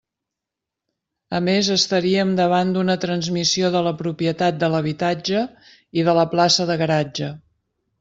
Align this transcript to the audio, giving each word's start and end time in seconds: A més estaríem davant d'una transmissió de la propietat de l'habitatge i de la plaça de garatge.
A 1.39 1.41
més 1.47 1.69
estaríem 1.75 2.31
davant 2.41 2.73
d'una 2.77 2.97
transmissió 3.05 3.71
de 3.77 3.85
la 3.91 3.95
propietat 4.03 4.61
de 4.65 4.75
l'habitatge 4.77 5.47
i 6.01 6.11
de 6.11 6.21
la 6.23 6.29
plaça 6.37 6.73
de 6.73 6.85
garatge. 6.87 7.35